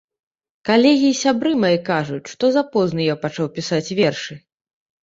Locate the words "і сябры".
1.15-1.51